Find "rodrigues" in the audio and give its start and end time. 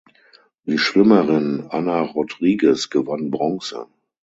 2.01-2.89